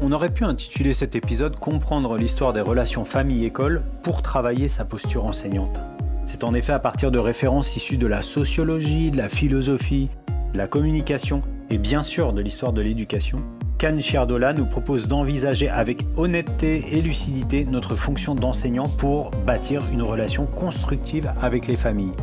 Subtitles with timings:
[0.00, 5.24] On aurait pu intituler cet épisode Comprendre l'histoire des relations famille-école pour travailler sa posture
[5.24, 5.80] enseignante.
[6.24, 10.08] C'est en effet à partir de références issues de la sociologie, de la philosophie,
[10.52, 13.42] de la communication et bien sûr de l'histoire de l'éducation
[13.78, 20.02] qu'Anne Chiardola nous propose d'envisager avec honnêteté et lucidité notre fonction d'enseignant pour bâtir une
[20.02, 22.14] relation constructive avec les familles.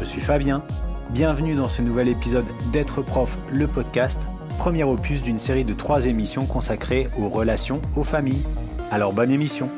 [0.00, 0.62] Je suis Fabien,
[1.10, 6.06] bienvenue dans ce nouvel épisode d'être prof, le podcast premier opus d'une série de trois
[6.06, 8.44] émissions consacrées aux relations aux familles.
[8.90, 9.68] Alors bonne émission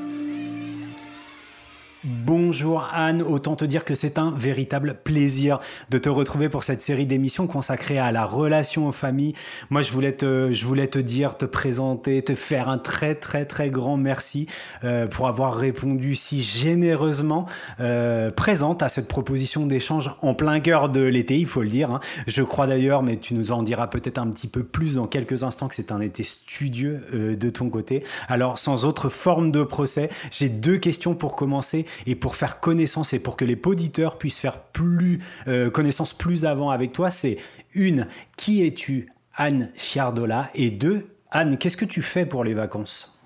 [2.04, 5.58] Bonjour Anne, autant te dire que c'est un véritable plaisir
[5.90, 9.34] de te retrouver pour cette série d'émissions consacrée à la relation aux familles.
[9.70, 13.46] Moi, je voulais te, je voulais te dire, te présenter, te faire un très très
[13.46, 14.46] très grand merci
[14.84, 17.46] euh, pour avoir répondu si généreusement
[17.80, 21.90] euh, présente à cette proposition d'échange en plein cœur de l'été, il faut le dire.
[21.90, 22.00] Hein.
[22.28, 25.42] Je crois d'ailleurs, mais tu nous en diras peut-être un petit peu plus dans quelques
[25.42, 28.04] instants, que c'est un été studieux euh, de ton côté.
[28.28, 33.12] Alors, sans autre forme de procès, j'ai deux questions pour commencer et pour faire connaissance
[33.12, 37.38] et pour que les auditeurs puissent faire plus euh, connaissance plus avant avec toi, c'est
[37.74, 43.18] une, qui es-tu, Anne Chiardola Et deux, Anne, qu'est-ce que tu fais pour les vacances?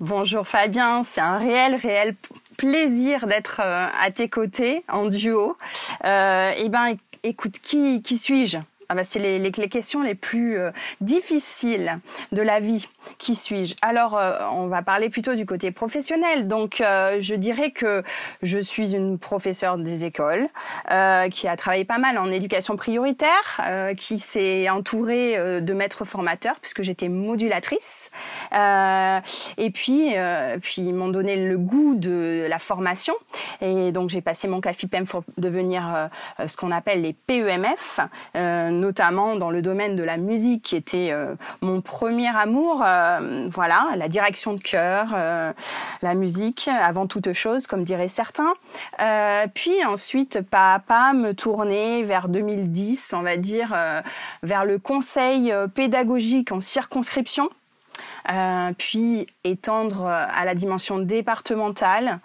[0.00, 2.16] Bonjour Fabien, c'est un réel, réel
[2.56, 5.56] plaisir d'être euh, à tes côtés en duo.
[6.04, 8.58] Euh, eh ben, écoute, qui, qui suis-je?
[8.92, 12.00] Ah bah, c'est les, questions les plus euh, difficiles
[12.32, 12.88] de la vie.
[13.18, 13.76] Qui suis-je?
[13.82, 16.48] Alors, euh, on va parler plutôt du côté professionnel.
[16.48, 18.02] Donc, euh, je dirais que
[18.42, 20.48] je suis une professeure des écoles
[21.30, 23.60] qui a travaillé pas mal en éducation prioritaire,
[23.96, 28.10] qui s'est entourée de maîtres formateurs puisque j'étais modulatrice.
[28.52, 30.14] et puis,
[30.60, 33.14] puis ils m'ont donné le goût de la formation.
[33.60, 36.08] Et donc, j'ai passé mon CAFIPEM pour devenir
[36.44, 38.00] ce qu'on appelle les PEMF
[38.80, 42.82] notamment dans le domaine de la musique qui était euh, mon premier amour.
[42.84, 45.52] Euh, voilà, la direction de chœur, euh,
[46.02, 48.54] la musique avant toute chose, comme diraient certains.
[49.54, 53.74] puis ensuite, pas à pas, me tourner vers 2010, on va dire,
[54.42, 57.50] vers le conseil pédagogique en circonscription.
[58.78, 62.20] puis étendre à la dimension départementale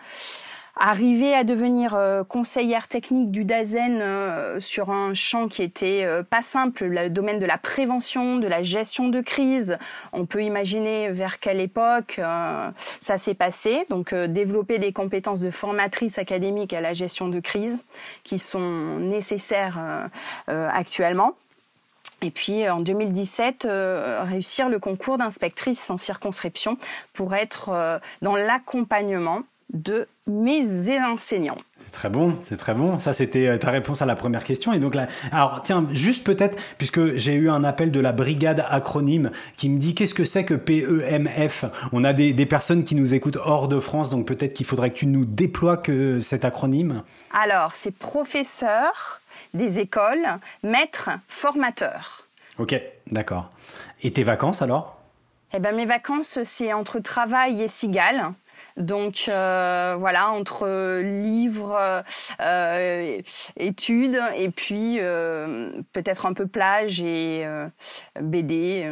[0.75, 6.21] arriver à devenir euh, conseillère technique du DAZEN euh, sur un champ qui était euh,
[6.21, 9.77] pas simple, le domaine de la prévention, de la gestion de crise.
[10.11, 12.19] On peut imaginer vers quelle époque
[12.99, 13.85] ça s'est passé.
[13.89, 17.83] Donc développer des compétences de formatrice académique à la gestion de crise
[18.23, 20.09] qui sont nécessaires
[20.47, 21.33] actuellement.
[22.21, 23.67] Et puis en 2017,
[24.23, 26.77] réussir le concours d'inspectrice en circonscription
[27.13, 29.43] pour être dans l'accompagnement
[29.73, 31.57] de mes enseignants.
[31.85, 32.99] C'est très bon, c'est très bon.
[32.99, 34.73] Ça, c'était euh, ta réponse à la première question.
[34.73, 38.65] Et donc là, alors tiens, juste peut-être, puisque j'ai eu un appel de la brigade
[38.69, 42.95] acronyme qui me dit qu'est-ce que c'est que PEMF On a des, des, personnes qui
[42.95, 46.45] nous écoutent hors de France, donc peut-être qu'il faudrait que tu nous déploies que cet
[46.45, 47.03] acronyme.
[47.33, 49.21] Alors, c'est professeur
[49.53, 50.27] des écoles,
[50.63, 52.27] maître, formateur.
[52.57, 52.79] Ok,
[53.11, 53.51] d'accord.
[54.03, 54.99] Et tes vacances alors?
[55.53, 58.33] Eh ben, mes vacances, c'est entre travail et cigale.
[58.77, 60.67] Donc euh, voilà, entre
[61.01, 62.03] livres,
[62.41, 63.21] euh,
[63.57, 67.45] études et puis euh, peut-être un peu plage et
[68.19, 68.89] BD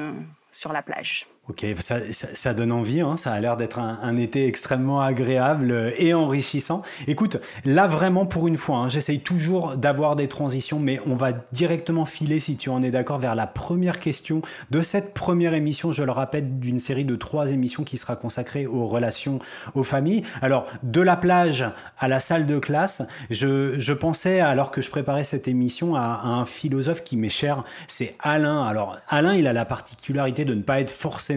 [0.51, 1.27] sur la plage.
[1.49, 3.17] Ok, ça, donne envie, hein.
[3.17, 6.83] ça a l'air d'être un, été extrêmement agréable et enrichissant.
[7.05, 11.33] Écoute, là vraiment pour une fois, hein, j'essaye toujours d'avoir des transitions, mais on va
[11.51, 15.91] directement filer, si tu en es d'accord, vers la première question de cette première émission,
[15.91, 19.39] je le rappelle, d'une série de trois émissions qui sera consacrée aux relations
[19.75, 20.23] aux familles.
[20.41, 21.65] Alors, de la plage
[21.99, 26.21] à la salle de classe, je, je pensais, alors que je préparais cette émission, à,
[26.23, 28.63] à un philosophe qui m'est cher, c'est Alain.
[28.63, 31.32] Alors, Alain, il a la particularité de ne pas être forcément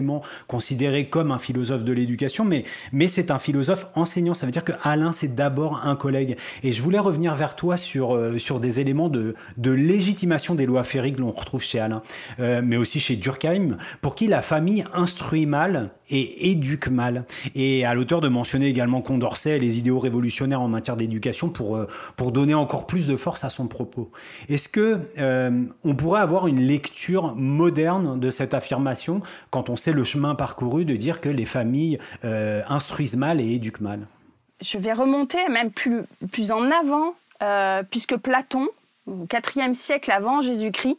[0.47, 4.33] considéré comme un philosophe de l'éducation, mais, mais c'est un philosophe enseignant.
[4.33, 6.37] Ça veut dire que Alain, c'est d'abord un collègue.
[6.63, 10.65] Et je voulais revenir vers toi sur, euh, sur des éléments de, de légitimation des
[10.65, 12.01] lois féeriques que l'on retrouve chez Alain,
[12.39, 17.25] euh, mais aussi chez Durkheim, pour qui la famille instruit mal et éduque mal.
[17.55, 21.75] Et à l'auteur de mentionner également Condorcet et les idéaux révolutionnaires en matière d'éducation pour,
[21.75, 24.11] euh, pour donner encore plus de force à son propos.
[24.49, 24.99] Est-ce que
[25.83, 30.85] on pourrait avoir une lecture moderne de cette affirmation quand on sait le chemin parcouru
[30.85, 34.07] de dire que les familles euh, instruisent mal et éduquent mal
[34.61, 38.67] Je vais remonter même plus, plus en avant, euh, puisque Platon,
[39.07, 39.25] au
[39.55, 40.97] IVe siècle avant Jésus-Christ,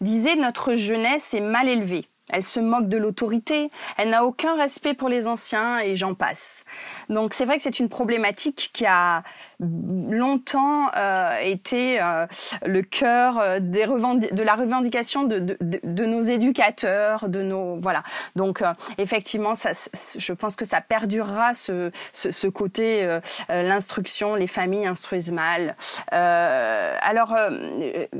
[0.00, 2.06] disait notre jeunesse est mal élevée.
[2.30, 6.64] elle se moque de l'autorité, elle n'a aucun respect pour les anciens et j'en passe.
[7.08, 9.22] Donc c'est vrai que c'est une problématique qui a
[9.62, 12.26] longtemps euh, été euh,
[12.64, 18.02] le cœur euh, des de la revendication de, de, de, nos éducateurs, de nos voilà.
[18.36, 18.62] Donc
[18.98, 19.70] effectivement, ça,
[20.16, 23.18] je pense que ça perdurera ce, ce, ce côté
[23.48, 25.76] l'instruction, les familles instruisent mal.
[26.10, 27.36] alors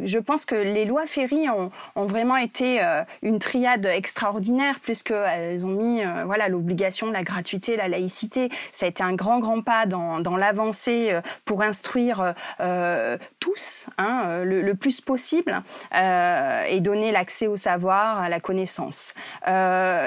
[0.03, 2.81] je pense que les lois Ferry ont, ont vraiment été
[3.23, 8.51] une triade extraordinaire puisqu'elles ont mis voilà l'obligation, la gratuité, la laïcité.
[8.73, 13.89] Ça a été un grand grand pas dans, dans l'avancée pour instruire euh, euh, tous
[13.99, 15.63] hein, euh, le, plus possible
[15.95, 19.15] et donner l'accès au savoir, à la connaissance.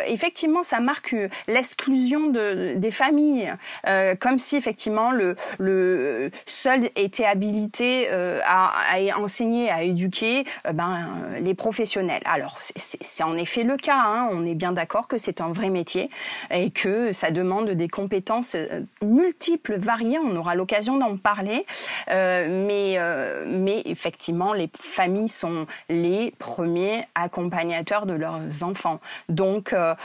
[0.08, 1.16] effectivement, ça marque
[1.48, 3.54] l'exclusion de, des familles,
[4.20, 11.08] comme si effectivement le, le seul était habilité à, à, enseigner, à éduquer ben,
[11.40, 12.24] les professionnels.
[12.26, 14.02] Alors, c'est en effet le cas.
[14.04, 14.30] Hein.
[14.32, 16.10] on est bien d'accord que c'est un vrai métier
[16.50, 18.56] et que ça demande des compétences
[19.04, 20.20] multiples, variées.
[20.20, 21.66] On aura l'occasion d'en parler.
[22.10, 29.00] Euh, mais, euh, mais effectivement, les familles sont les premiers accompagnateurs de leurs enfants.
[29.30, 29.96] Donc, euh,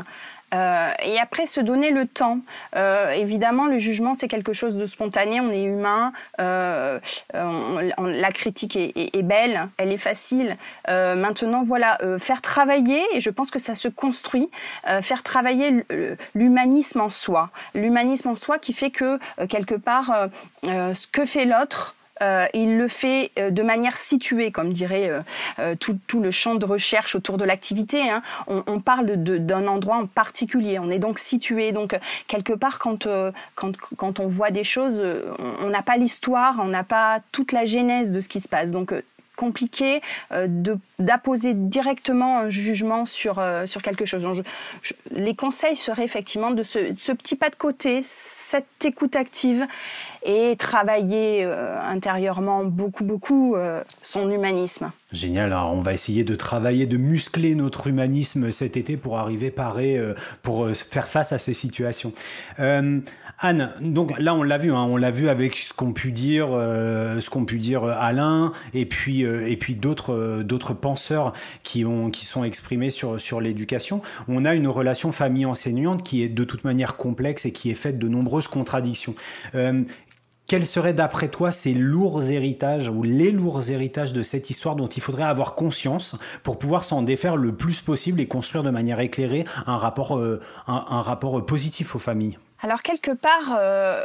[0.52, 2.38] euh, et après, se donner le temps.
[2.76, 5.40] Euh, évidemment, le jugement, c'est quelque chose de spontané.
[5.40, 6.12] On est humain.
[6.40, 6.98] Euh,
[7.32, 10.56] la critique est, belle, elle est facile.
[10.88, 14.50] maintenant, voilà, faire travailler, et je pense que ça se construit,
[15.02, 15.84] faire travailler
[16.34, 17.50] l'humanisme en soi.
[17.74, 20.28] L'humanisme en soi qui fait que, quelque part,
[20.64, 25.10] ce que fait l'autre, euh, il le fait euh, de manière située, comme dirait
[25.58, 28.08] euh, tout, le champ de recherche autour de l'activité.
[28.08, 28.22] Hein.
[28.46, 30.78] On, parle d'un endroit en particulier.
[30.78, 31.72] On est donc situé.
[31.72, 33.08] Donc quelque part, quand,
[33.56, 35.02] quand, on voit des choses,
[35.60, 38.70] on n'a pas l'histoire, on n'a pas toute la genèse de ce qui se passe.
[38.70, 38.94] Donc
[39.36, 40.00] compliqué
[40.98, 44.42] d'apposer directement un jugement sur, sur quelque chose.
[45.10, 49.66] les conseils seraient effectivement de ce, ce, petit pas de côté, cette écoute active
[50.24, 54.90] et travailler euh, intérieurement beaucoup, beaucoup euh, son humanisme.
[55.12, 59.50] Génial, alors on va essayer de travailler, de muscler notre humanisme cet été pour arriver
[59.50, 62.12] paré, euh, pour faire face à ces situations.
[63.38, 66.48] Anne, donc là on l'a vu, hein, on l'a vu avec ce qu'ont pu dire,
[66.48, 72.24] ce qu'ont pu dire Alain et puis et puis d'autres d'autres penseurs qui ont qui
[72.24, 74.02] sont exprimés sur sur l'éducation.
[74.28, 77.74] On a une relation famille enseignante qui est de toute manière complexe et qui est
[77.74, 79.14] faite de nombreuses contradictions.
[80.46, 84.86] Quels seraient d'après toi ces lourds héritages ou les lourds héritages de cette histoire dont
[84.86, 89.00] il faudrait avoir conscience pour pouvoir s'en défaire le plus possible et construire de manière
[89.00, 92.36] éclairée un rapport, euh, un, rapport positif aux familles?
[92.62, 94.02] Alors quelque part, euh,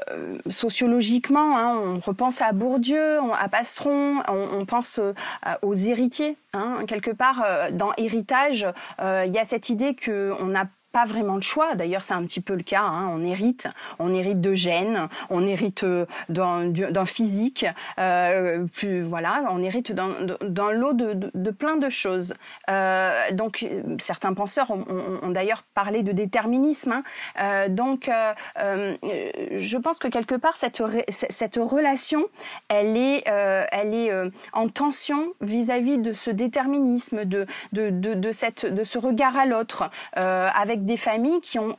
[0.50, 5.13] sociologiquement, hein, on repense à Bourdieu, à Passeron, on, pense euh,
[5.62, 6.36] aux héritiers.
[6.53, 6.86] Hein.
[6.88, 8.68] Quelque part, dans héritage,
[9.00, 11.75] il y a cette idée qu'on n'a pas vraiment le choix.
[11.75, 12.81] D'ailleurs, c'est un petit peu le cas.
[12.81, 13.10] Hein.
[13.12, 13.67] On hérite,
[14.00, 17.65] on hérite de gènes, on hérite euh, d'un physique,
[18.00, 22.36] euh, plus voilà, on hérite d'un lot de, de, plein de choses.
[22.69, 23.67] Euh, donc,
[24.00, 27.01] certains penseurs ont, d'ailleurs parlé de déterminisme.
[27.38, 27.67] Hein.
[27.69, 28.10] Donc,
[28.58, 32.25] je pense que quelque part cette cette relation,
[32.67, 34.12] elle est elle est
[34.53, 39.38] en tension vis-à-vis -vis de ce déterminisme, de de, de, de cette de ce regard
[39.38, 41.75] à l'autre, avec des familles qui ont,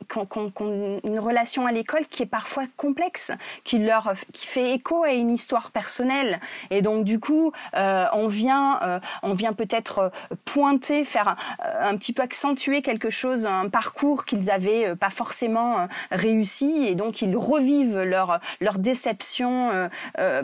[1.03, 3.31] une relation à l'école qui est parfois complexe,
[3.63, 6.39] qui leur qui fait écho à une histoire personnelle.
[6.69, 10.11] Et donc du coup, euh, on vient, euh, on vient peut-être
[10.45, 16.85] pointer, faire un, petit peu accentuer quelque chose, un parcours qu'ils avaient pas forcément réussi,
[16.87, 19.89] et donc ils revivent leur leur déception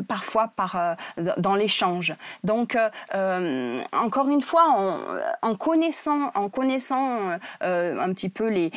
[0.07, 0.95] parfois par
[1.37, 2.15] dans l'échange.
[2.43, 2.77] Donc
[3.93, 4.97] encore une fois,
[5.41, 8.71] en connaissant, en connaissant un petit peu les,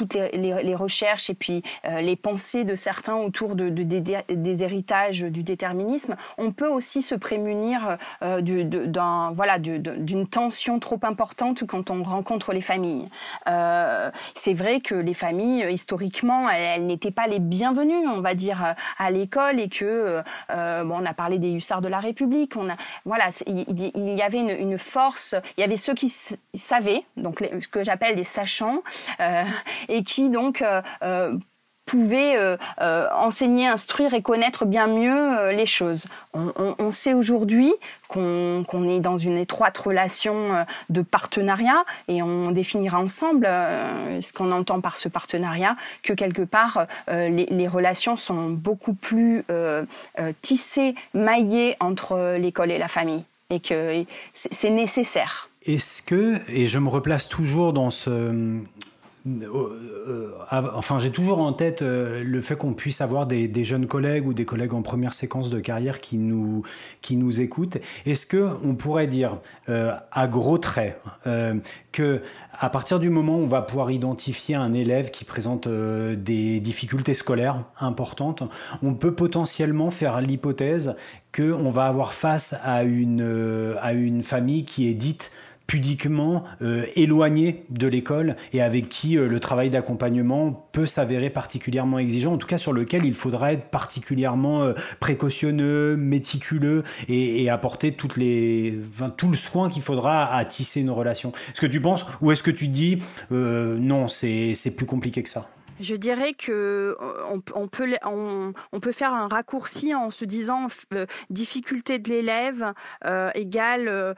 [0.00, 5.42] toutes les, recherches et puis euh, les pensées de certains autour de, des, héritages du
[5.42, 12.02] déterminisme, on peut aussi se prémunir euh, d'un voilà d'une tension trop importante quand on
[12.02, 13.08] rencontre les familles.
[13.46, 18.74] Euh, c'est vrai que les familles historiquement elles, n'étaient pas les bienvenues, on va dire,
[18.98, 22.76] à l'école et que bon, on a parlé des hussards de la République, on a
[23.04, 26.08] voilà il, y avait une, force, il y avait ceux qui
[26.54, 28.82] savaient donc ce que j'appelle les sachants
[29.90, 31.36] et qui donc euh, euh,
[31.84, 32.56] pouvaient euh,
[33.12, 36.06] enseigner, instruire et connaître bien mieux les choses.
[36.34, 37.74] On, sait aujourd'hui
[38.06, 43.44] qu'on est dans une étroite relation de partenariat et on définira ensemble
[44.20, 49.42] ce qu'on entend par ce partenariat, que quelque part les, relations sont beaucoup plus
[50.42, 55.50] tissées, maillées entre l'école et la famille et que c'est nécessaire.
[55.66, 58.60] Est-ce que, et je me replace toujours dans ce,
[60.50, 64.34] enfin, j'ai toujours en tête euh, le fait qu'on puisse avoir des, jeunes collègues ou
[64.34, 66.62] des collègues en première séquence de carrière qui nous,
[67.02, 67.78] qui nous écoutent.
[68.06, 71.00] Est-ce que on pourrait dire, à gros traits,
[71.92, 72.22] que
[72.58, 77.14] à partir du moment où on va pouvoir identifier un élève qui présente des difficultés
[77.14, 78.42] scolaires importantes,
[78.82, 80.96] on peut potentiellement faire l'hypothèse
[81.34, 85.30] qu'on va avoir face à une, à une famille qui est dite
[85.70, 86.84] pudiquement euh,
[87.70, 92.48] de l'école et avec qui euh, le travail d'accompagnement peut s'avérer particulièrement exigeant, en tout
[92.48, 98.80] cas sur lequel il faudra être particulièrement euh, précautionneux, méticuleux et, apporter toutes les,
[99.16, 101.30] tout le soin qu'il faudra à tisser une relation.
[101.52, 102.98] Est-ce que tu penses ou est-ce que tu dis
[103.30, 105.48] non, c'est plus compliqué que ça?
[105.80, 111.06] Je dirais que euh, on, peut on, peut faire un raccourci en se disant euh,
[111.30, 112.72] difficulté de l'élève
[113.04, 114.14] euh, égale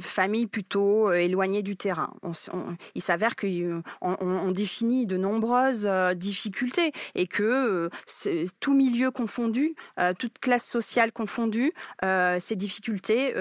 [0.00, 2.12] famille plutôt éloignée du terrain.
[2.94, 7.88] il s'avère qu'on on, définit de nombreuses difficultés et que
[8.60, 9.74] tout milieu confondu,
[10.18, 13.32] toute classe sociale confondue, ces difficultés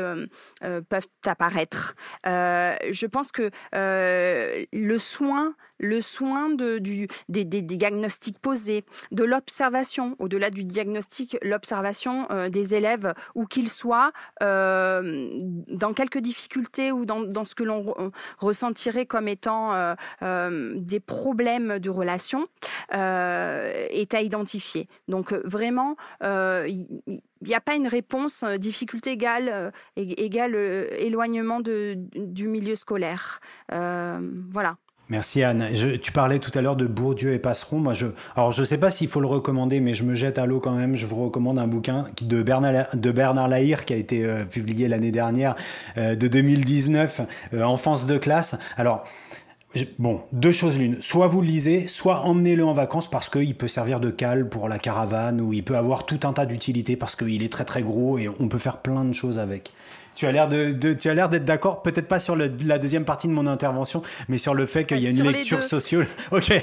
[0.61, 1.95] peuvent apparaître.
[2.23, 11.37] je pense que le soin le soin des, diagnostics posés, de l'observation, au-delà du diagnostic,
[11.41, 14.11] l'observation euh, des élèves, où qu'ils soient,
[14.43, 15.27] euh,
[15.67, 17.93] dans quelques difficultés ou dans, ce que l'on
[18.37, 19.73] ressentirait comme étant
[20.21, 22.47] euh, des problèmes de relation,
[22.91, 24.87] est à identifier.
[25.07, 26.85] Donc vraiment, il
[27.47, 30.55] n'y a pas une réponse difficulté égale, égale
[30.99, 33.39] éloignement du milieu scolaire.
[33.69, 34.77] voilà.
[35.11, 35.67] Merci Anne.
[36.01, 37.79] tu parlais tout à l'heure de Bourdieu et Passeron.
[37.79, 40.39] Moi, je, alors je ne sais pas s'il faut le recommander, mais je me jette
[40.39, 40.95] à l'eau quand même.
[40.95, 44.87] Je vous recommande un bouquin de Bernard, de Bernard Lahire qui a été euh, publié
[44.87, 45.57] l'année dernière,
[45.97, 48.57] euh, de 2019, euh, Enfance de classe.
[48.77, 49.03] Alors,
[49.99, 51.01] Bon, deux choses l'une.
[51.01, 54.67] Soit vous le lisez, soit emmenez-le en vacances parce qu'il peut servir de cale pour
[54.67, 57.81] la caravane ou il peut avoir tout un tas d'utilités parce qu'il est très très
[57.81, 59.71] gros et on peut faire plein de choses avec.
[60.15, 63.27] Tu as l'air de, tu as l'air d'être d'accord, peut-être pas sur la deuxième partie
[63.27, 66.07] de mon intervention, mais sur le fait qu'il y a une lecture sociale.
[66.31, 66.53] Ok.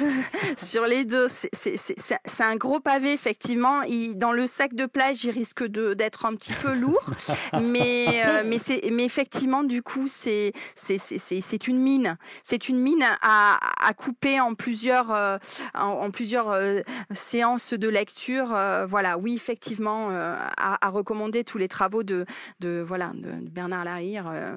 [0.56, 3.82] sur les deux, c'est un gros pavé effectivement.
[3.82, 7.04] Il, dans le sac de plage, il risque d'être un petit peu lourd,
[7.62, 12.16] mais euh, mais c'est mais effectivement du coup c'est c'est une mine.
[12.44, 15.38] C'est une mine à, à couper en plusieurs euh,
[15.74, 16.80] en, plusieurs euh,
[17.12, 18.56] séances de lecture.
[18.88, 22.24] voilà, oui effectivement à, à recommander tous les travaux de
[22.60, 24.56] de voilà, de, Bernard Lahire, euh,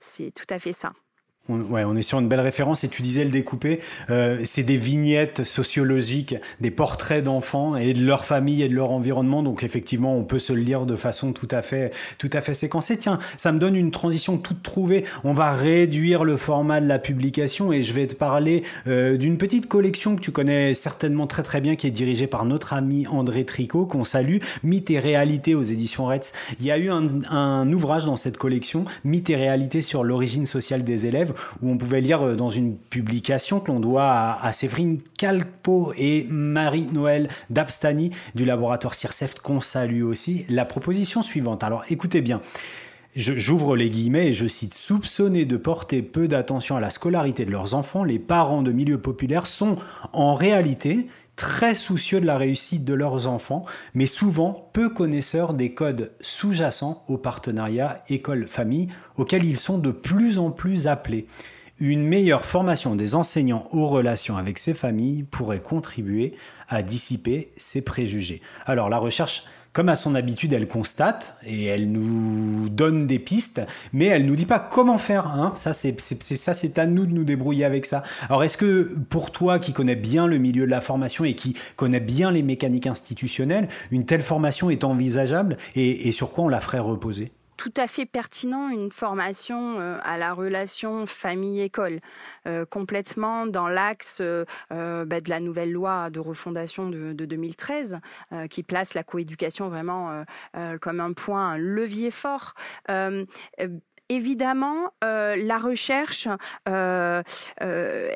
[0.00, 0.92] c'est tout à fait ça.
[1.50, 3.80] On, ouais, on est sur une belle référence et tu disais le découper.
[4.08, 8.90] Euh, c'est des vignettes sociologiques, des portraits d'enfants et de leur famille et de leur
[8.90, 9.42] environnement.
[9.42, 12.54] Donc effectivement, on peut se le lire de façon tout à fait, tout à fait
[12.54, 12.96] séquencée.
[12.96, 15.04] Tiens, ça me donne une transition toute trouvée.
[15.22, 19.36] On va réduire le format de la publication et je vais te parler euh, d'une
[19.36, 23.06] petite collection que tu connais certainement très très bien, qui est dirigée par notre ami
[23.06, 26.32] André Tricot, qu'on salue, Mythes et réalités aux éditions Retz.
[26.58, 30.46] Il y a eu un, un ouvrage dans cette collection, Mythes et réalités sur l'origine
[30.46, 34.52] sociale des élèves où on pouvait lire euh, dans une publication que l'on doit à,
[34.52, 41.64] Séverine Calpo et Marie-Noël Dabstani du laboratoire CIRCEFT qu'on salue aussi, la proposition suivante.
[41.64, 42.40] Alors écoutez bien.
[43.16, 47.52] J'ouvre les guillemets et je cite Soupçonnés de porter peu d'attention à la scolarité de
[47.52, 49.76] leurs enfants, les parents de milieux populaires sont
[50.12, 53.62] en réalité très soucieux de la réussite de leurs enfants,
[53.94, 60.38] mais souvent peu connaisseurs des codes sous-jacents au partenariat école-famille auxquels ils sont de plus
[60.38, 61.26] en plus appelés.
[61.80, 66.34] Une meilleure formation des enseignants aux relations avec ces familles pourrait contribuer
[66.68, 68.42] à dissiper ces préjugés.
[68.64, 73.60] Alors la recherche comme à son habitude, elle constate et elle nous donne des pistes,
[73.92, 75.26] mais elle nous dit pas comment faire.
[75.26, 75.52] Hein.
[75.56, 78.04] Ça, c'est ça, c'est à nous de nous débrouiller avec ça.
[78.28, 81.56] Alors, est-ce que pour toi, qui connais bien le milieu de la formation et qui
[81.74, 86.60] connais bien les mécaniques institutionnelles, une telle formation est envisageable et sur quoi on la
[86.60, 87.32] ferait reposer?
[87.56, 92.00] Tout à fait pertinent une formation euh, à la relation famille-école,
[92.46, 97.98] euh, complètement dans l'axe euh, bah, de la nouvelle loi de refondation de, de 2013,
[98.50, 100.24] qui place la coéducation vraiment
[100.80, 102.54] comme un point, un levier fort
[104.08, 106.28] évidemment, euh, la recherche
[106.68, 107.22] euh,
[107.62, 108.10] euh,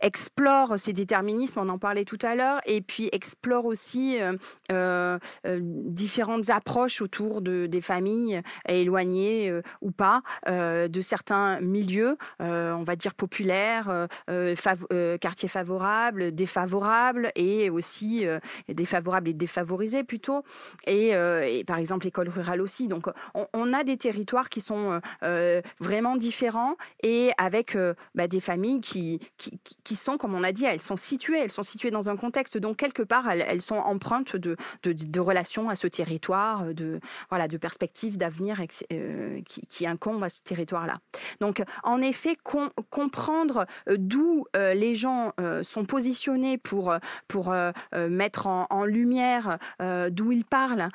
[0.00, 4.18] explore ces déterminismes, on en parlait tout à l'heure, et puis explore aussi
[5.52, 13.14] différentes approches autour de, des familles éloignées ou pas de certains milieux, on va dire
[13.14, 14.08] populaires,
[15.20, 18.26] quartiers favorables, défavorables, et aussi
[18.68, 20.42] défavorables et défavorisés plutôt,
[20.86, 21.14] et,
[21.66, 22.88] par exemple l'école rurale aussi.
[22.88, 25.00] Donc on, a des territoires qui sont
[25.80, 29.20] vraiment différents et avec euh, bah, des familles qui,
[29.84, 32.58] qui, sont, comme on a dit, elles sont situées, elles sont situées dans un contexte,
[32.58, 37.56] donc quelque part, elles, sont empreintes de, de, relations à ce territoire, de, voilà, de
[37.56, 38.60] perspectives d'avenir
[38.92, 40.98] euh, qui, qui, incombent à ce territoire-là.
[41.40, 42.36] Donc, en effet,
[42.90, 46.94] comprendre d'où les gens sont positionnés pour,
[47.28, 47.54] pour
[47.92, 49.58] mettre en, lumière
[50.10, 50.88] d'où ils parlent,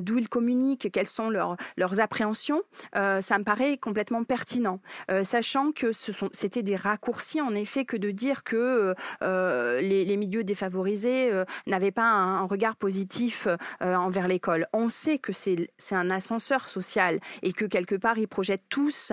[0.00, 2.62] d'où ils communiquent, quelles sont leurs, leurs appréhensions,
[2.92, 4.80] ça me paraît complètement pertinent,
[5.10, 5.90] euh, sachant que
[6.32, 11.30] c'était des raccourcis en effet que de dire que euh, euh, les, milieux défavorisés
[11.66, 13.48] n'avaient pas un, regard positif
[13.80, 14.66] envers l'école.
[14.72, 19.12] On sait que c'est, un ascenseur social et que quelque part ils projettent tous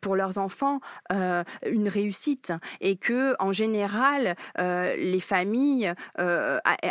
[0.00, 5.92] pour leurs enfants une réussite et que en général les familles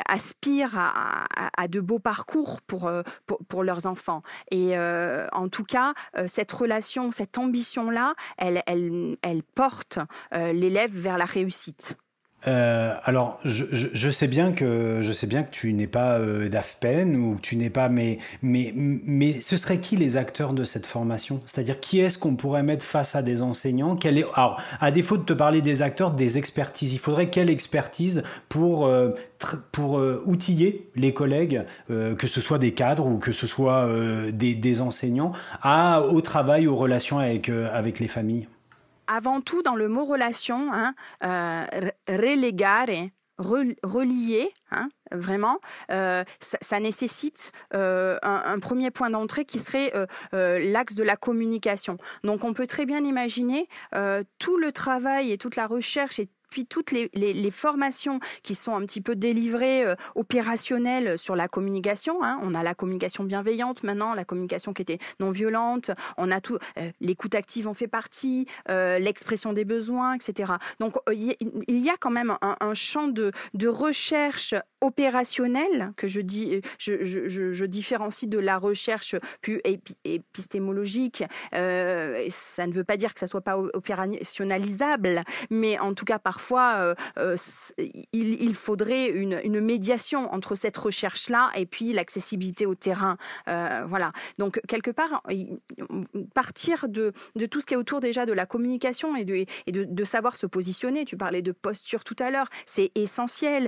[0.08, 2.90] aspirent à, de beaux parcours pour,
[3.50, 4.24] pour leurs enfants.
[4.52, 5.94] Et en tout cas,
[6.28, 6.69] cette relation
[7.12, 10.00] cette ambition-là, elle, porte
[10.34, 11.98] euh, l'élève vers la réussite.
[12.48, 17.16] Euh, alors, je, sais bien que je sais bien que tu n'es pas euh, d'AFPEN
[17.16, 20.86] ou que tu n'es pas, mais, mais, mais ce serait qui les acteurs de cette
[20.86, 21.42] formation?
[21.46, 23.96] C'est-à-dire qui est-ce qu'on pourrait mettre face à des enseignants?
[23.96, 27.50] Quelle est, alors, à défaut de te parler des acteurs, des expertises, il faudrait quelle
[27.50, 29.12] expertise pour euh,
[29.72, 33.88] pour outiller les collègues, que ce soit des cadres ou que ce soit
[34.34, 38.50] des, des, enseignants, à, au travail, aux relations avec, avec les familles?
[39.10, 40.94] Avant tout dans le mot relation, hein,
[41.24, 41.66] euh,
[43.38, 45.60] relier, hein, vraiment,
[45.92, 49.92] euh, ça, nécessite euh, un, premier point d'entrée qui serait
[50.32, 51.98] l'axe de la communication.
[52.24, 53.68] Donc on peut très bien imaginer
[54.38, 57.10] tout le travail et toute la recherche et puis toutes les,
[57.52, 62.24] formations qui sont un petit peu délivrées euh, opérationnelles sur la communication.
[62.24, 62.40] Hein.
[62.44, 65.92] On a la communication bienveillante maintenant, la communication qui était non violente.
[66.18, 70.54] On a tout, euh, l'écoute active en fait partie, euh, l'expression des besoins, etc.
[70.80, 71.36] Donc il
[71.68, 77.66] y a quand même un, champ de, de recherche opérationnelle que je dis, je, je,
[77.66, 79.62] différencie de la recherche plus
[80.04, 81.24] épistémologique.
[81.52, 86.40] ça ne veut pas dire que ça soit pas opérationnalisable, mais en tout cas par
[86.40, 86.96] parfois
[88.14, 93.18] il, faudrait une, une, médiation entre cette recherche-là et puis l'accessibilité au terrain.
[93.46, 94.14] voilà.
[94.38, 95.22] Donc quelque part,
[96.34, 99.72] partir de, de, tout ce qui est autour déjà de la communication et de, et
[99.72, 101.04] de, savoir se positionner.
[101.04, 103.68] Tu parlais de posture tout à l'heure, c'est essentiel.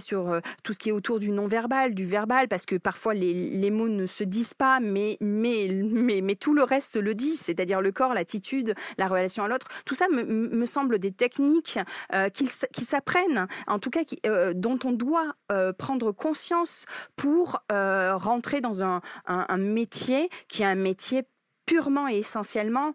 [0.00, 3.88] Sur tout ce qui est autour du non-verbal, du verbal, parce que parfois les, mots
[3.88, 7.92] ne se disent pas, mais, mais, mais, mais tout le reste le dit, c'est-à-dire le
[7.92, 9.66] corps, l'attitude, la relation à l'autre.
[9.84, 11.78] Tout ça me, me, semble des techniques
[12.12, 17.62] euh, qui, qui s'apprennent, en tout cas euh, dont on doit euh, prendre conscience pour
[17.70, 21.22] rentrer dans un, un métier qui est un métier
[21.66, 22.92] purement et essentiellement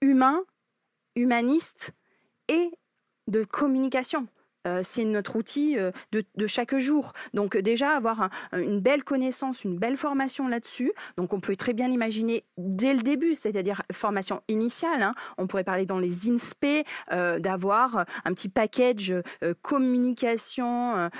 [0.00, 0.42] humain,
[1.16, 1.92] humaniste
[2.48, 2.70] et
[3.28, 4.26] de communication.
[4.66, 7.12] Euh, c'est notre outil euh, de, chaque jour.
[7.34, 10.92] Donc déjà avoir une belle connaissance, une belle formation là-dessus.
[11.16, 15.02] Donc on peut très bien l'imaginer dès le début, c'est-à-dire formation initiale.
[15.02, 15.14] Hein.
[15.38, 19.14] On pourrait parler dans les INSPE euh, d'avoir un petit package
[19.62, 21.10] communication,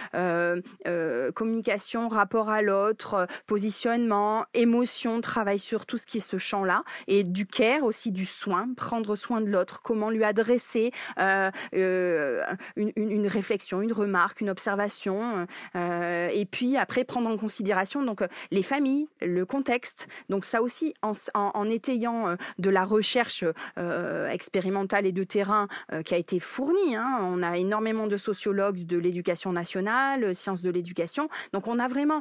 [1.35, 7.24] communication, rapport à l'autre, positionnement, émotion, travail sur tout ce qui est ce champ-là et
[7.24, 13.82] du care aussi du soin, prendre soin de l'autre, comment lui adresser une, une réflexion,
[13.82, 19.44] une remarque, une observation, euh, et puis après prendre en considération donc les familles, le
[19.44, 20.08] contexte.
[20.28, 23.44] Donc ça aussi, en, étayant euh, de la recherche
[23.78, 25.68] euh, expérimentale et de terrain
[26.04, 26.96] qui a été fournie.
[26.96, 27.18] Hein.
[27.20, 31.28] On a énormément de sociologues de l'éducation nationale, sciences de l'éducation.
[31.52, 32.20] Donc on a vraiment,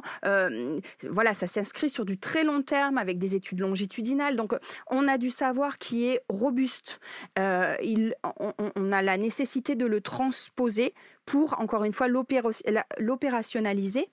[1.02, 4.36] voilà, ça s'inscrit sur du très long terme avec des études longitudinales.
[4.36, 4.54] Donc
[4.90, 7.00] on a du savoir qui est robuste.
[7.36, 10.94] on a la nécessité de le transposer
[11.26, 14.08] pour, encore une fois, l'opérationnaliser.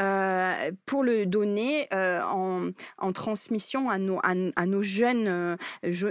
[0.00, 2.20] Euh, pour le donner euh,
[2.98, 5.56] en, transmission à nos, jeunes, euh,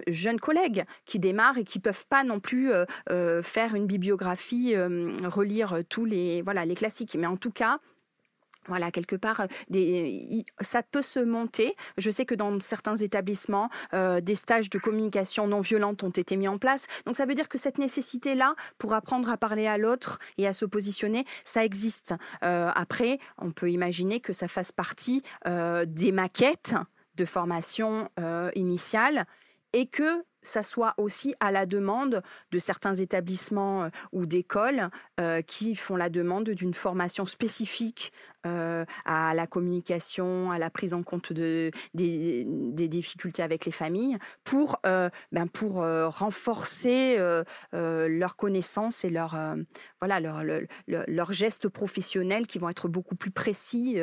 [0.07, 2.71] jeunes collègues qui démarrent et qui peuvent pas non plus
[3.41, 4.75] faire une bibliographie,
[5.25, 7.15] relire tous les, voilà, les classiques.
[7.19, 7.79] Mais en tout cas,
[8.67, 11.75] voilà, quelque part, euh, des, ça peut se monter.
[11.97, 16.35] Je sais que dans certains établissements, euh, des stages de communication non violente ont été
[16.35, 16.87] mis en place.
[17.05, 20.53] Donc ça veut dire que cette nécessité-là, pour apprendre à parler à l'autre et à
[20.53, 22.13] se positionner, ça existe.
[22.43, 26.75] Euh, après, on peut imaginer que ça fasse partie des maquettes
[27.15, 28.09] de formation
[28.55, 29.25] initiale
[29.73, 34.89] et que ça soit aussi à la demande de certains établissements ou d'écoles
[35.47, 38.11] qui font la demande d'une formation spécifique
[38.45, 42.43] euh, à la communication, à la prise en compte de, des,
[42.89, 47.17] difficultés avec les familles, pour, euh, ben pour euh, renforcer
[47.71, 49.13] leurs connaissances et
[50.01, 50.43] voilà, leur,
[50.87, 53.97] leur, gestes professionnels qui vont être beaucoup plus précis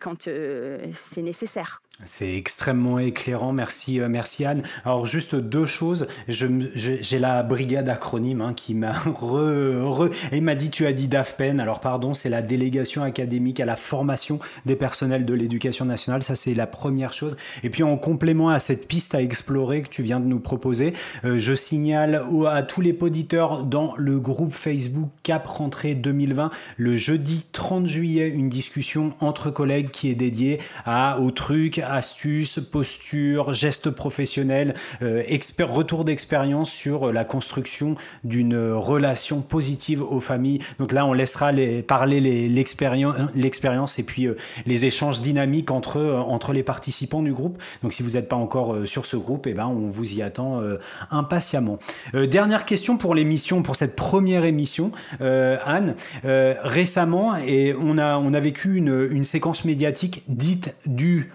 [0.00, 1.82] quand c'est nécessaire.
[2.06, 4.62] C'est extrêmement éclairant, merci, merci Anne.
[4.84, 10.70] Alors juste deux choses, j'ai la brigade acronyme hein, qui m'a re, il m'a dit
[10.70, 15.24] tu as dit DAFPEN, alors pardon, c'est la délégation académique à la formation des personnels
[15.24, 16.22] de l'éducation nationale.
[16.22, 17.36] Ça, c'est la première chose.
[17.62, 20.92] Et puis, en complément à cette piste à explorer que tu viens de nous proposer,
[21.24, 26.96] euh, je signale à tous les auditeurs dans le groupe Facebook Cap Rentrée 2020, le
[26.96, 33.54] jeudi 30 juillet, une discussion entre collègues qui est dédiée à, aux trucs, astuces, postures,
[33.54, 35.22] gestes professionnels, euh,
[35.60, 40.60] retour d'expérience sur la construction d'une relation positive aux familles.
[40.78, 41.52] Donc là, on laissera
[41.86, 47.60] parler l'expérience et puis euh, les échanges dynamiques entre, euh, les participants du groupe.
[47.82, 50.22] Donc si vous n'êtes pas encore euh, sur ce groupe, eh ben, on vous y
[50.22, 50.62] attend
[51.10, 51.78] impatiemment.
[52.14, 55.94] dernière question pour l'émission, pour cette première émission, Anne.
[56.24, 61.30] récemment, et on a, vécu une, une séquence médiatique dite du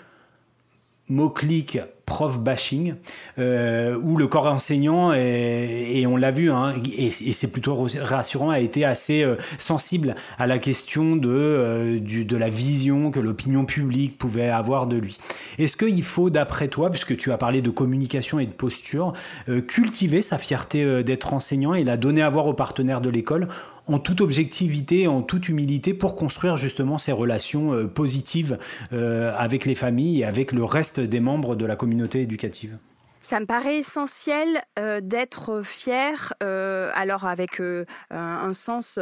[1.09, 2.95] mot-clic prof bashing,
[3.39, 8.59] euh, où le corps enseignant, et on l'a vu, hein, et, c'est plutôt rassurant, a
[8.59, 13.65] été assez euh, sensible à la question de, euh, du, de la vision que l'opinion
[13.65, 15.17] publique pouvait avoir de lui.
[15.59, 19.13] Est-ce qu'il faut, d'après toi, puisque tu as parlé de communication et de posture,
[19.67, 23.47] cultiver sa fierté d'être enseignant et la donner à voir aux partenaires de l'école
[23.87, 28.57] en toute objectivité, en toute humilité, pour construire justement ces relations positives
[28.91, 32.77] avec les familles et avec le reste des membres de la communauté éducative
[33.23, 38.99] ça me paraît essentiel euh, d'être fier, euh, alors avec euh, un sens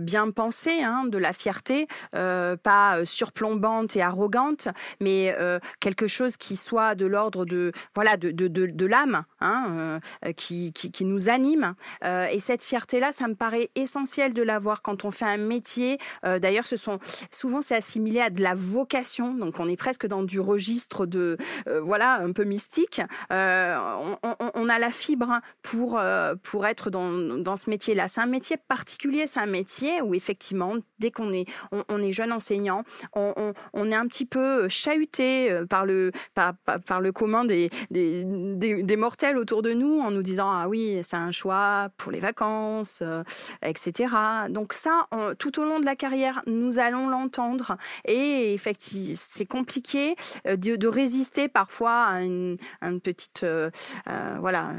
[0.00, 4.68] bien pensé hein, de la fierté, pas surplombante et arrogante,
[5.00, 5.34] mais
[5.80, 10.00] quelque chose qui soit de l'ordre de voilà de, l'âme, hein,
[10.36, 11.74] qui, nous anime.
[12.02, 15.98] et cette fierté-là, ça me paraît essentiel de l'avoir quand on fait un métier.
[16.22, 16.66] D'ailleurs,
[17.30, 21.36] souvent c'est assimilé à de la vocation, donc on est presque dans du registre de
[21.66, 23.00] voilà un peu mystique.
[24.54, 26.00] On, a la fibre pour,
[26.42, 28.08] pour être dans, dans ce métier-là.
[28.08, 31.46] C'est un métier particulier, c'est un métier où effectivement, dès qu'on est,
[31.88, 32.82] on, est jeune enseignant,
[33.14, 33.52] on,
[33.90, 39.72] est un petit peu chahuté par le, par, le commun des, des, mortels autour de
[39.72, 43.02] nous en nous disant ah oui, c'est un choix pour les vacances,
[43.62, 44.14] etc.
[44.48, 45.06] Donc ça,
[45.38, 47.76] tout au long de la carrière, nous allons l'entendre
[48.06, 48.74] et effectivement,
[49.14, 50.14] c'est compliqué
[50.46, 52.56] euh, de, résister parfois à une,
[53.02, 53.70] petite, euh,
[54.08, 54.72] euh, voilà,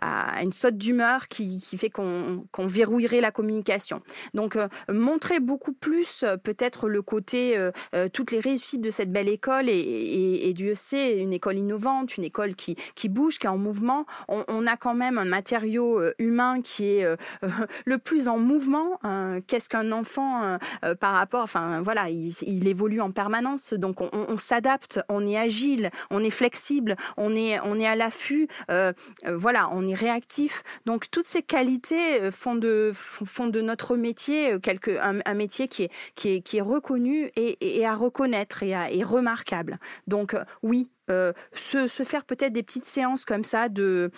[0.00, 4.02] à, une saute d'humeur qui, fait qu'on verrouillerait la communication.
[4.34, 4.56] Donc,
[4.88, 7.70] montrer beaucoup plus peut-être le côté,
[8.12, 12.54] toutes les réussites de cette belle école et, Dieu sait, une école innovante, une école
[12.54, 14.04] qui, qui bouge, qui est en mouvement.
[14.28, 17.06] On, a quand même un matériau humain qui est
[17.84, 18.98] le plus en mouvement.
[19.46, 20.58] Qu'est-ce qu'un enfant
[21.00, 25.38] par rapport, enfin voilà, il, il évolue en permanence, donc on, on s'adapte, on est
[25.38, 28.92] agile, on est flexible, on est, on est à l'affût, euh,
[29.26, 30.62] euh, voilà, on est réactif.
[30.86, 34.56] Donc toutes ces qualités euh, font de, notre métier
[35.00, 35.88] un, métier qui
[36.24, 39.78] est, reconnu et, à reconnaître et, remarquable.
[40.06, 44.10] Donc oui, se, faire peut-être des petites séances comme ça de,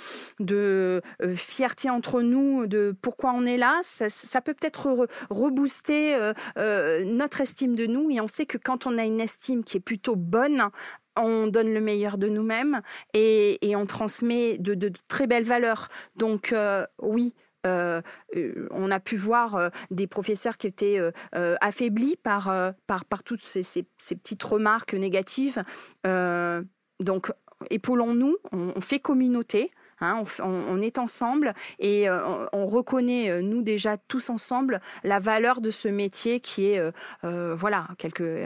[1.34, 7.86] fierté entre nous, de pourquoi on est là, ça, peut peut-être rebooster notre estime de
[7.86, 8.10] nous.
[8.10, 10.70] Et on sait que quand on a une estime qui est plutôt bonne,
[11.16, 12.80] on donne le meilleur de nous-mêmes
[13.14, 15.88] et, on transmet de, très belles valeurs.
[16.16, 16.54] Donc
[17.00, 20.98] oui, on a pu voir des professeurs qui étaient
[21.32, 22.52] affaiblis par,
[22.86, 25.62] par, toutes ces, petites remarques négatives.
[26.04, 27.32] Donc,
[27.70, 29.70] épaulons-nous, on, fait communauté.
[30.00, 35.60] Hein, on, est ensemble et euh, on, reconnaît, euh, nous déjà tous ensemble, la valeur
[35.60, 36.82] de ce métier qui est,
[37.22, 38.44] euh, voilà, quelque,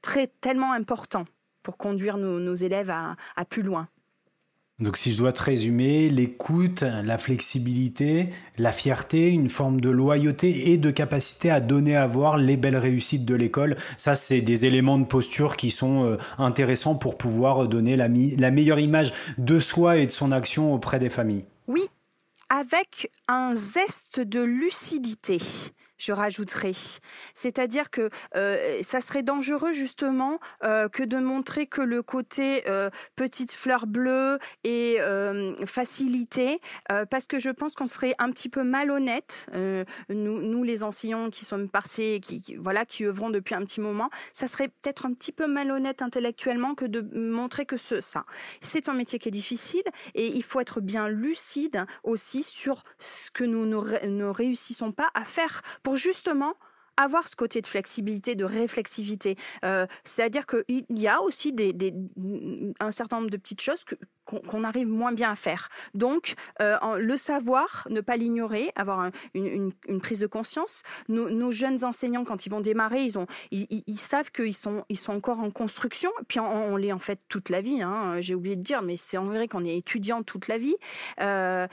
[0.00, 1.26] très, tellement important
[1.62, 3.88] pour conduire nos, élèves à plus loin.
[4.82, 10.72] Donc si je dois te résumer, l'écoute, la flexibilité, la fierté, une forme de loyauté
[10.72, 14.64] et de capacité à donner à voir les belles réussites de l'école, ça c'est des
[14.64, 19.60] éléments de posture qui sont euh, intéressants pour pouvoir donner la, la meilleure image de
[19.60, 21.44] soi et de son action auprès des familles.
[21.68, 21.82] Oui,
[22.48, 25.38] avec un zeste de lucidité
[26.02, 26.72] je rajouterai.
[27.34, 32.90] C'est-à-dire que euh, ça serait dangereux justement euh, que de montrer que le côté euh,
[33.14, 34.98] petite fleur bleue et
[35.66, 36.60] facilité,
[37.10, 39.46] parce que je pense qu'on serait un petit peu malhonnête,
[40.08, 44.46] nous, les enseignants qui sommes passés, qui, voilà, qui œuvrons depuis un petit moment, ça
[44.46, 48.24] serait peut-être un petit peu malhonnête intellectuellement que de montrer que ce, ça.
[48.60, 49.82] C'est un métier qui est difficile
[50.14, 55.24] et il faut être bien lucide aussi sur ce que nous ne réussissons pas à
[55.24, 56.54] faire pour justement
[56.96, 59.36] avoir ce côté de flexibilité, de réflexivité.
[59.64, 61.74] Euh, c'est-à-dire qu'il y a aussi des,
[62.80, 63.84] un certain nombre de petites choses
[64.24, 65.68] qu'on arrive moins bien à faire.
[65.94, 70.82] Donc, euh, le savoir, ne pas l'ignorer, avoir une, prise de conscience.
[71.08, 75.12] Nos, jeunes enseignants, quand ils vont démarrer, ils, ont, ils, savent qu'ils sont, ils sont
[75.12, 76.10] encore en construction.
[76.28, 77.82] Puis on, l'est en fait toute la vie.
[77.82, 78.20] Hein.
[78.20, 80.76] J'ai oublié de dire, mais c'est en vrai qu'on est étudiant toute la vie.
[81.20, 81.66] Euh,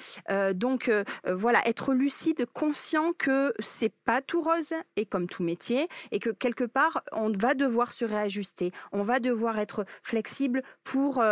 [0.54, 0.92] donc
[1.28, 6.30] voilà, être lucide, conscient que c'est pas tout rose et comme tout métier, et que
[6.30, 8.72] quelque part on va devoir se réajuster.
[8.92, 11.24] On va devoir être flexible pour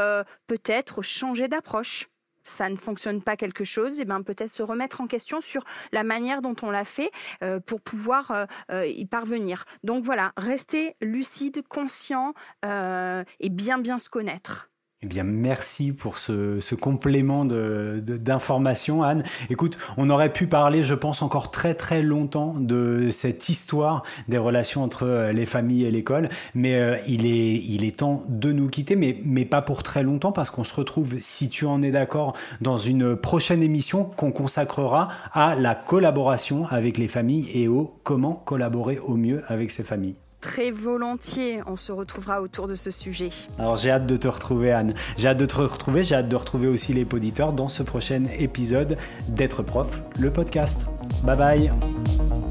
[0.47, 2.09] peut-être changer d'approche
[2.47, 6.03] ça ne fonctionne pas quelque chose, et ben peut-être se remettre en question sur la
[6.03, 7.11] manière dont on l'a fait
[7.43, 9.65] euh, pour pouvoir euh, euh, y parvenir.
[9.83, 14.69] Donc voilà, rester lucide, conscient et bien bien se connaître.
[15.03, 19.21] Eh bien, merci pour ce, complément d'information, Anne.
[19.51, 24.39] Écoute, on aurait pu parler, je pense, encore très très longtemps de cette histoire des
[24.39, 28.51] relations entre euh, les familles et l'école, mais euh, il, est, il est temps de
[28.51, 31.83] nous quitter, mais, mais pas pour très longtemps, parce qu'on se retrouve, si tu en
[31.83, 37.67] es d'accord, dans une prochaine émission qu'on consacrera à la collaboration avec les familles et
[37.67, 40.15] au comment collaborer au mieux avec ces familles.
[40.41, 43.29] Très volontiers, on se retrouvera autour de ce sujet.
[43.57, 44.93] Alors j'ai hâte de te retrouver Anne.
[45.17, 48.23] J'ai hâte de te retrouver, j'ai hâte de retrouver aussi les auditeurs dans ce prochain
[48.37, 48.97] épisode
[49.29, 50.85] d'être prof, le podcast.
[51.23, 52.46] Bye bye